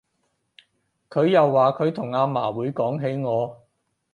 [1.11, 3.61] 佢又話佢同阿嫲會講起我